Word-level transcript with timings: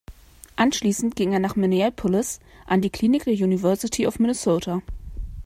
Anschließend 0.55 1.15
ging 1.15 1.31
er 1.31 1.37
nach 1.37 1.55
Minneapolis 1.55 2.39
an 2.65 2.81
die 2.81 2.89
Klinik 2.89 3.25
der 3.25 3.33
University 3.33 4.07
of 4.07 4.17
Minnesota. 4.17 4.81